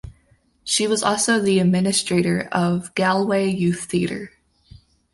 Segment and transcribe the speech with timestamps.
[0.63, 4.31] She was also the administrator of Galway Youth Theatre.